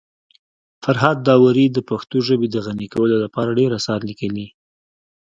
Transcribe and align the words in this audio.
فرهاد 0.83 1.17
داوري 1.27 1.65
د 1.71 1.77
پښتو 1.89 2.17
ژبي 2.27 2.47
د 2.51 2.57
غني 2.65 2.87
کولو 2.93 3.15
لپاره 3.23 3.57
ډير 3.59 3.71
اثار 3.79 3.99
لیکلي 4.09 4.33
دي. 4.47 4.47